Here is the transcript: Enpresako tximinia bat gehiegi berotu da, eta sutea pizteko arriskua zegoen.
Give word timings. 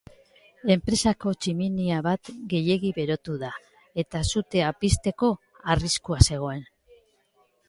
Enpresako 0.75 1.33
tximinia 1.45 1.99
bat 2.07 2.31
gehiegi 2.53 2.91
berotu 3.01 3.37
da, 3.43 3.51
eta 4.05 4.23
sutea 4.33 4.73
pizteko 4.83 5.31
arriskua 5.77 6.23
zegoen. 6.31 6.67